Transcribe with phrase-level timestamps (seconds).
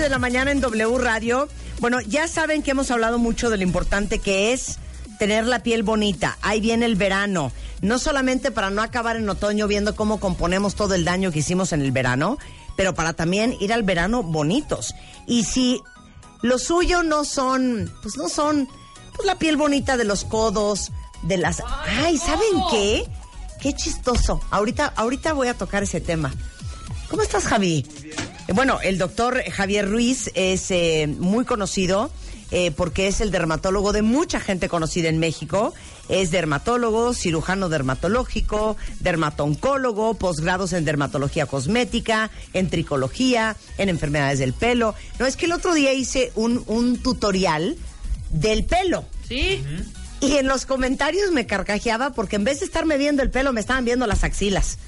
[0.00, 1.48] de la mañana en W Radio.
[1.78, 4.78] Bueno, ya saben que hemos hablado mucho de lo importante que es
[5.18, 6.36] tener la piel bonita.
[6.42, 7.52] Ahí viene el verano.
[7.80, 11.72] No solamente para no acabar en otoño viendo cómo componemos todo el daño que hicimos
[11.72, 12.38] en el verano,
[12.76, 14.94] pero para también ir al verano bonitos.
[15.26, 15.80] Y si
[16.42, 18.68] lo suyo no son, pues no son,
[19.14, 20.90] pues la piel bonita de los codos,
[21.22, 21.62] de las...
[21.86, 23.04] Ay, ¿saben qué?
[23.60, 24.40] Qué chistoso.
[24.50, 26.34] Ahorita, ahorita voy a tocar ese tema.
[27.08, 27.86] ¿Cómo estás, Javi?
[27.92, 28.23] Muy bien.
[28.52, 32.10] Bueno, el doctor Javier Ruiz es eh, muy conocido
[32.50, 35.74] eh, porque es el dermatólogo de mucha gente conocida en México.
[36.08, 44.94] Es dermatólogo, cirujano dermatológico, dermatoncólogo, posgrados en dermatología cosmética, en tricología, en enfermedades del pelo.
[45.18, 47.76] No, es que el otro día hice un, un tutorial
[48.30, 49.06] del pelo.
[49.26, 49.64] Sí.
[50.20, 53.60] Y en los comentarios me carcajeaba porque en vez de estarme viendo el pelo, me
[53.60, 54.78] estaban viendo las axilas.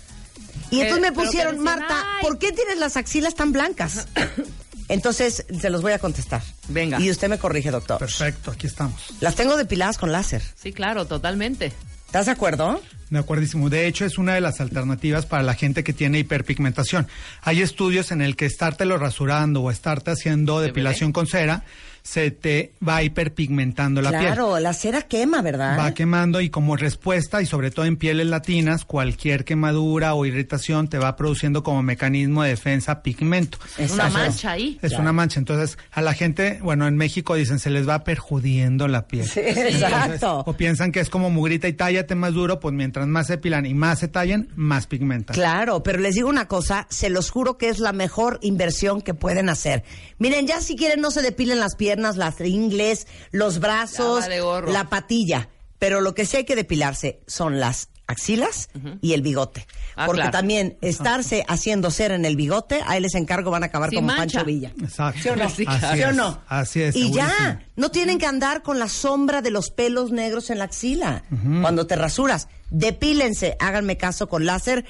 [0.71, 2.23] Y entonces Eh, me pero pusieron, Marta, "Ay".
[2.23, 4.07] ¿por qué tienes las axilas tan blancas?
[4.89, 6.43] Entonces, se los voy a contestar.
[6.69, 7.01] Venga.
[7.01, 7.99] Y usted me corrige, doctor.
[7.99, 9.01] Perfecto, aquí estamos.
[9.21, 10.43] Las tengo depiladas con láser.
[10.55, 11.73] Sí, claro, totalmente.
[12.07, 12.81] ¿Estás de acuerdo?
[13.11, 13.69] De acuerdísimo.
[13.69, 17.09] De hecho, es una de las alternativas para la gente que tiene hiperpigmentación.
[17.43, 21.65] Hay estudios en el que estártelo rasurando o estarte haciendo ¿De depilación con cera,
[22.07, 24.23] se te va hiperpigmentando la piel.
[24.23, 25.77] claro, la cera quema, ¿verdad?
[25.77, 30.87] Va quemando y como respuesta, y sobre todo en pieles latinas, cualquier quemadura o irritación
[30.87, 33.59] te va produciendo como mecanismo de defensa pigmento.
[33.77, 34.79] Es una mancha ahí.
[34.83, 35.41] Es una mancha.
[35.41, 39.27] Entonces, a la gente, bueno, en México dicen, se les va perjudiendo la piel.
[39.27, 40.45] Sí, exacto.
[40.47, 43.67] O piensan que es como mugrita y tállate más duro, pues mientras más se pilan
[43.67, 45.35] y más se tallan, más pigmentan.
[45.35, 49.13] Claro, pero les digo una cosa, se los juro que es la mejor inversión que
[49.13, 49.83] pueden hacer.
[50.19, 54.41] Miren, ya si quieren no se depilen las piernas, las ingles, los brazos, Ya vale
[54.41, 54.73] gorro.
[54.73, 55.49] la patilla,
[55.79, 58.69] pero lo que sí hay que depilarse son las axilas
[59.03, 59.67] y el bigote.
[59.97, 60.31] Ah, Porque claro.
[60.31, 64.07] también estarse haciendo cera en el bigote, ahí les encargo van a acabar Sin como
[64.09, 64.39] mancha.
[64.39, 64.73] Pancho Villa.
[64.81, 65.21] Exacto.
[65.23, 65.49] ¿Sí o no?
[65.51, 65.97] Sí, Así claro.
[65.97, 66.41] ¿Sí o es, no?
[66.47, 66.95] Así es.
[66.95, 70.65] Y ya, no tienen que andar con la sombra de los pelos negros en la
[70.67, 71.25] axila
[71.63, 72.47] cuando te rasuras.
[72.71, 74.85] Depílense, háganme caso con láser.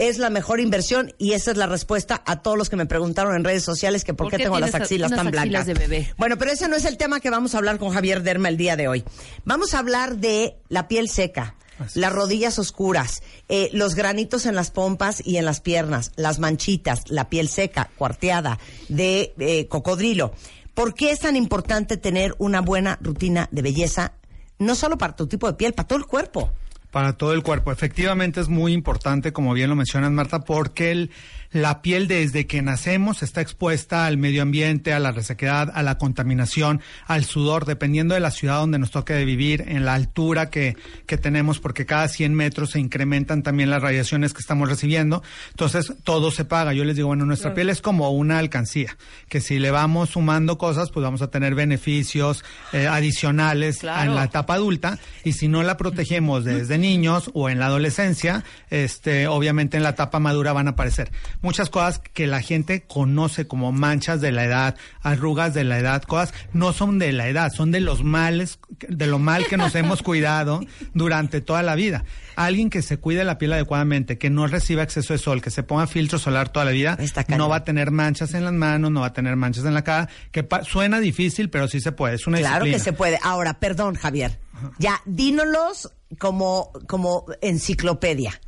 [0.00, 3.36] Es la mejor inversión y esa es la respuesta a todos los que me preguntaron
[3.36, 5.66] en redes sociales que por, ¿Por qué qué tengo las axilas tan axilas blancas.
[5.66, 6.14] de bebé?
[6.16, 8.56] Bueno, pero ese no es el tema que vamos a hablar con Javier Derma el
[8.56, 9.04] día de hoy.
[9.44, 11.54] Vamos a hablar de la piel seca.
[11.78, 16.38] Así Las rodillas oscuras, eh, los granitos en las pompas y en las piernas, las
[16.38, 20.32] manchitas, la piel seca, cuarteada, de eh, cocodrilo.
[20.72, 24.14] ¿Por qué es tan importante tener una buena rutina de belleza?
[24.58, 26.50] No solo para tu tipo de piel, para todo el cuerpo.
[26.90, 27.70] Para todo el cuerpo.
[27.72, 31.10] Efectivamente es muy importante, como bien lo mencionas, Marta, porque el-
[31.52, 35.98] la piel desde que nacemos está expuesta al medio ambiente, a la resequedad, a la
[35.98, 40.48] contaminación, al sudor, dependiendo de la ciudad donde nos toque de vivir, en la altura
[40.48, 45.24] que, que tenemos, porque cada 100 metros se incrementan también las radiaciones que estamos recibiendo.
[45.50, 46.72] Entonces, todo se paga.
[46.72, 48.96] Yo les digo, bueno, nuestra piel es como una alcancía,
[49.28, 54.10] que si le vamos sumando cosas, pues vamos a tener beneficios eh, adicionales Claro.
[54.10, 58.44] en la etapa adulta y si no la protegemos desde niños o en la adolescencia,
[58.70, 61.10] este, obviamente en la etapa madura van a aparecer
[61.42, 66.02] muchas cosas que la gente conoce como manchas de la edad, arrugas de la edad,
[66.02, 68.58] cosas no son de la edad, son de los males,
[68.88, 70.60] de lo mal que nos hemos cuidado
[70.94, 72.04] durante toda la vida.
[72.36, 75.62] Alguien que se cuide la piel adecuadamente, que no reciba exceso de sol, que se
[75.62, 76.98] ponga filtro solar toda la vida,
[77.28, 79.84] no va a tener manchas en las manos, no va a tener manchas en la
[79.84, 83.18] cara, que suena difícil, pero sí se puede, es una Claro que se puede.
[83.22, 84.38] Ahora, perdón, Javier.
[84.78, 88.40] Ya, dínolos como, como enciclopedia.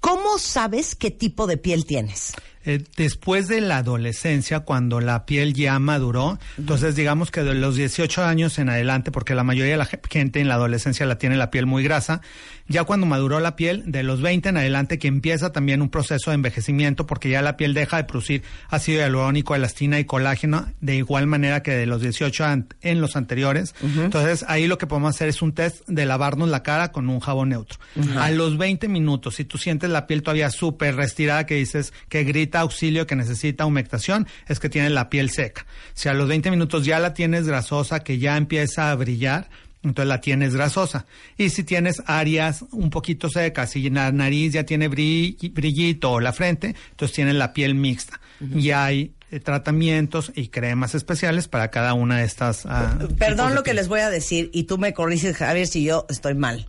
[0.00, 2.32] ¿Cómo sabes qué tipo de piel tienes?
[2.66, 7.76] Eh, después de la adolescencia, cuando la piel ya maduró, entonces digamos que de los
[7.76, 11.16] 18 años en adelante, porque la mayoría de la ge- gente en la adolescencia la
[11.16, 12.20] tiene la piel muy grasa,
[12.68, 16.30] ya cuando maduró la piel, de los 20 en adelante, que empieza también un proceso
[16.30, 20.96] de envejecimiento, porque ya la piel deja de producir ácido hialurónico, elastina y colágeno, de
[20.96, 23.74] igual manera que de los 18 an- en los anteriores.
[24.04, 27.20] Entonces ahí lo que podemos hacer es un test de lavarnos la cara con un
[27.20, 27.78] jabón neutro.
[28.18, 32.24] A los 20 minutos, si tú sientes la piel todavía súper restirada, que dices que
[32.24, 35.66] grita auxilio, que necesita humectación, es que tienes la piel seca.
[35.94, 39.48] Si a los 20 minutos ya la tienes grasosa, que ya empieza a brillar,
[39.82, 41.06] entonces la tienes grasosa.
[41.36, 46.32] Y si tienes áreas un poquito secas, si la nariz ya tiene brillito o la
[46.32, 48.20] frente, entonces tienes la piel mixta.
[48.54, 52.66] Y hay eh, tratamientos y cremas especiales para cada una de estas.
[52.66, 56.06] Ah, Perdón lo que les voy a decir y tú me corriges, Javier, si yo
[56.10, 56.68] estoy mal.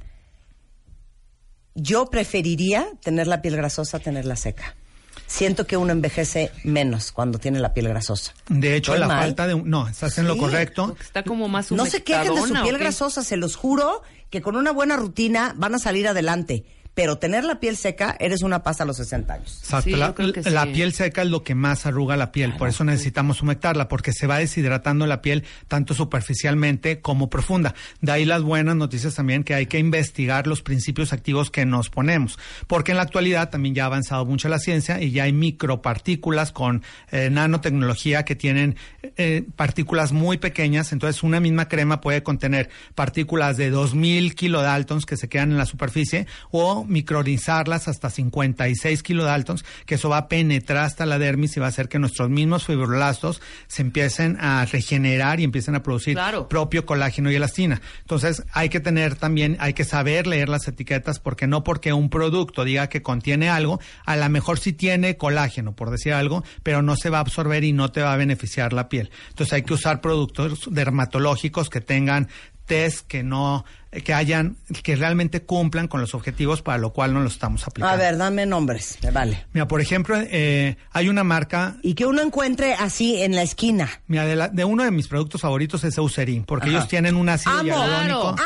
[1.75, 4.75] Yo preferiría tener la piel grasosa a tenerla seca
[5.27, 8.33] siento que uno envejece menos cuando tiene la piel grasosa.
[8.49, 9.55] De hecho, la falta de...
[9.55, 10.95] No, estás en lo correcto.
[10.99, 14.55] Está como más No se quejen de su piel grasosa, se los juro que con
[14.55, 16.65] una buena rutina van a salir adelante
[16.97, 19.59] pero tener la piel seca, eres una pasta a los 60 años.
[19.61, 19.95] Exacto.
[19.95, 24.13] la, piel seca es lo que más arruga la piel, por eso necesitamos humectarla, porque
[24.13, 27.75] se va deshidratando la piel tanto superficialmente como profunda.
[28.01, 31.91] De ahí las buenas noticias también que hay que investigar los principios activos que nos
[31.91, 35.33] ponemos, porque en la actualidad también ya ha avanzado mucho la ciencia y ya hay
[35.33, 38.75] micropartículas con eh, nanotecnología que tienen
[39.17, 45.15] eh, partículas muy pequeñas, entonces una misma crema puede contener partículas de 2000 kilodaltons que
[45.15, 50.85] se quedan en la superficie o micronizarlas hasta 56 kilodaltons, que eso va a penetrar
[50.85, 55.39] hasta la dermis y va a hacer que nuestros mismos fibroblastos se empiecen a regenerar
[55.39, 56.17] y empiecen a producir
[56.49, 57.81] propio colágeno y elastina.
[58.01, 62.09] Entonces, hay que tener también, hay que saber leer las etiquetas porque no porque un
[62.09, 66.81] producto diga que contiene algo, a lo mejor sí tiene colágeno, por decir algo, pero
[66.81, 69.11] no se va a absorber y no te va a beneficiar la piel.
[69.29, 72.27] Entonces, hay que usar productos dermatológicos que tengan
[72.67, 73.65] test que no
[74.03, 77.93] que hayan que realmente cumplan con los objetivos para lo cual no los estamos aplicando.
[77.93, 79.45] A ver, dame nombres, me vale.
[79.53, 83.89] Mira, por ejemplo, eh, hay una marca y que uno encuentre así en la esquina.
[84.07, 87.63] Mira, de, de uno de mis productos favoritos es Eucerin, porque ellos tienen un ácido
[87.63, 88.29] hialurónico.
[88.29, 88.37] Amo,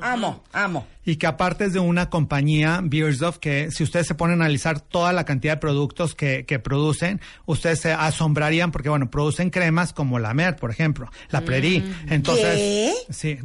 [0.00, 4.42] amo, amo y que aparte es de una compañía, Beiersdorf, que si ustedes se ponen
[4.42, 9.08] a analizar toda la cantidad de productos que, que producen, ustedes se asombrarían porque, bueno,
[9.08, 11.80] producen cremas como la Mer, por ejemplo, la Prairie.
[11.80, 12.12] Mm.
[12.12, 12.92] Entonces, ¿Qué?
[13.10, 13.38] Sí,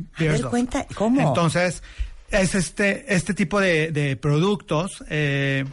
[0.49, 1.21] cuenta, ¿cómo?
[1.21, 1.83] Entonces,
[2.31, 5.63] es este, este tipo de, de productos, eh,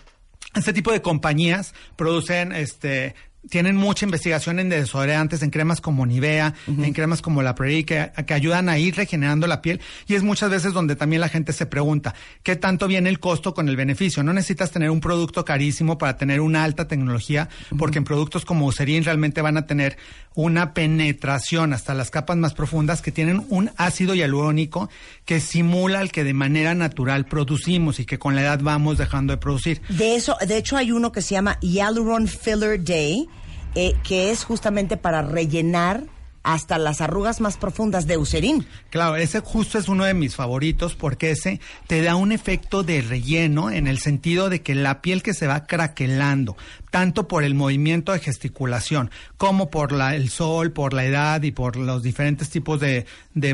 [0.54, 3.14] este tipo de compañías producen este
[3.48, 8.10] tienen mucha investigación en desodorantes, en cremas como Nivea, en cremas como la Prairie, que,
[8.26, 9.80] que, ayudan a ir regenerando la piel.
[10.06, 13.54] Y es muchas veces donde también la gente se pregunta, ¿qué tanto viene el costo
[13.54, 14.22] con el beneficio?
[14.22, 17.48] No necesitas tener un producto carísimo para tener una alta tecnología,
[17.78, 19.96] porque en productos como Eucerin realmente van a tener
[20.34, 24.88] una penetración hasta las capas más profundas que tienen un ácido hialurónico
[25.24, 29.32] que simula el que de manera natural producimos y que con la edad vamos dejando
[29.32, 29.80] de producir.
[29.88, 33.28] De eso, de hecho hay uno que se llama Hyaluron Filler Day,
[33.74, 36.04] eh, que es justamente para rellenar
[36.48, 38.66] hasta las arrugas más profundas de Eucerin.
[38.88, 43.02] Claro, ese justo es uno de mis favoritos porque ese te da un efecto de
[43.02, 46.56] relleno en el sentido de que la piel que se va craquelando,
[46.90, 51.50] tanto por el movimiento de gesticulación como por la, el sol, por la edad y
[51.50, 53.04] por los diferentes tipos de,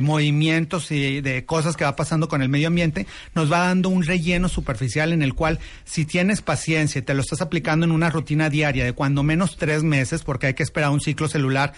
[0.00, 4.04] movimientos y de cosas que va pasando con el medio ambiente, nos va dando un
[4.04, 8.08] relleno superficial en el cual si tienes paciencia y te lo estás aplicando en una
[8.08, 11.72] rutina diaria de cuando menos tres meses, porque hay que esperar un ciclo celular,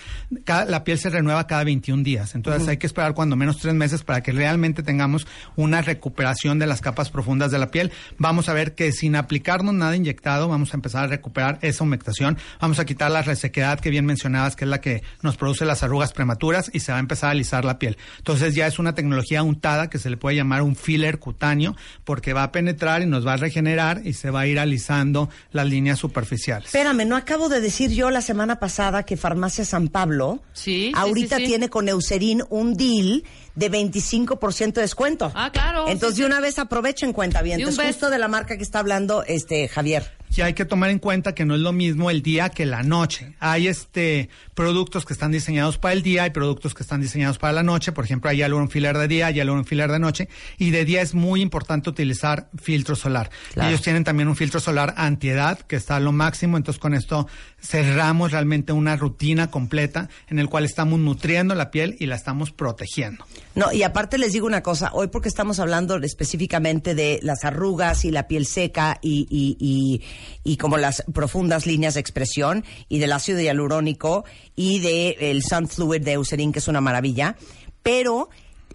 [0.47, 4.03] la piel se renueva cada 21 días, entonces hay que esperar cuando menos tres meses
[4.03, 5.27] para que realmente tengamos
[5.57, 7.93] una recuperación de las capas profundas de la piel.
[8.19, 12.39] Vamos a ver que sin aplicarnos nada inyectado, vamos a empezar a recuperar esa humectación,
[12.61, 15.83] vamos a quitar la resequedad que bien mencionabas, que es la que nos produce las
[15.83, 17.97] arrugas prematuras y se va a empezar a alisar la piel.
[18.19, 22.33] Entonces ya es una tecnología untada que se le puede llamar un filler cutáneo porque
[22.33, 25.67] va a penetrar y nos va a regenerar y se va a ir alisando las
[25.67, 26.67] líneas superficiales.
[26.67, 31.37] Espérame, no acabo de decir yo la semana pasada que Farmacia San Pablo sí, ahorita
[31.39, 33.25] tiene con Eucerin un deal
[33.55, 35.33] de 25% de descuento.
[35.35, 35.89] Ah, claro.
[35.89, 37.61] Entonces de una vez aprovechen cuenta bien.
[37.61, 40.16] Es justo de la marca que está hablando este Javier.
[40.35, 42.83] Y hay que tomar en cuenta que no es lo mismo el día que la
[42.83, 43.35] noche.
[43.41, 47.53] Hay este productos que están diseñados para el día, hay productos que están diseñados para
[47.53, 47.93] la noche.
[47.93, 50.29] Por ejemplo, hay un filler de día, hay un filler de noche.
[50.59, 53.31] Y de día es muy importante utilizar filtro solar.
[53.55, 56.57] Ellos tienen también un filtro solar antiedad que está a lo máximo.
[56.57, 57.27] Entonces con esto
[57.61, 62.51] cerramos realmente una rutina completa en el cual estamos nutriendo la piel y la estamos
[62.51, 63.25] protegiendo.
[63.55, 68.05] No, y aparte les digo una cosa, hoy porque estamos hablando específicamente de las arrugas
[68.05, 70.03] y la piel seca y, y, y,
[70.45, 75.69] y como las profundas líneas de expresión y del ácido hialurónico y del el Sun
[75.69, 77.37] Fluid de Eucerin, que es una maravilla,
[77.83, 78.29] pero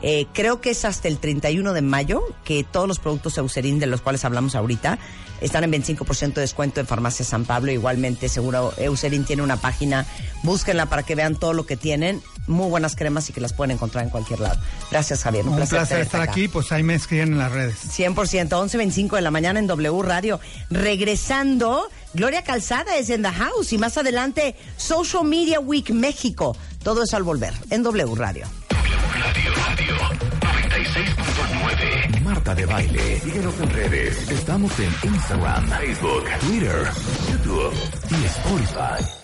[0.02, 3.86] Eh, creo que es hasta el 31 de mayo que todos los productos Eucerin de
[3.86, 4.98] los cuales hablamos ahorita
[5.40, 7.72] están en 25% de descuento en Farmacia San Pablo.
[7.72, 10.06] Igualmente, seguro Eucerin tiene una página.
[10.42, 12.22] Búsquenla para que vean todo lo que tienen.
[12.46, 14.60] Muy buenas cremas y que las pueden encontrar en cualquier lado.
[14.90, 15.46] Gracias, Javier.
[15.46, 16.32] Un placer, tenerte estar acá.
[16.32, 17.76] aquí, pues ahí me escriben en las redes.
[17.98, 18.14] 100%,
[18.48, 20.40] 11.25 de la mañana en W Radio.
[20.68, 26.56] Regresando, Gloria Calzada es en The House y más adelante Social Media Week México.
[26.82, 28.14] Todo eso al volver en W
[29.20, 29.52] Radio.
[29.54, 29.96] Radio
[30.40, 32.20] 96.9.
[32.22, 33.20] Marta de Baile.
[33.20, 34.30] Síguenos en redes.
[34.30, 36.88] Estamos en Instagram, Facebook, Twitter,
[37.28, 37.74] YouTube
[38.10, 39.19] y Spotify.